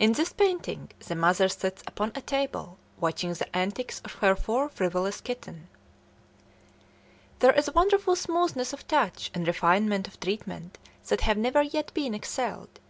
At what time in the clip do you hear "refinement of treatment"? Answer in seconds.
9.46-10.76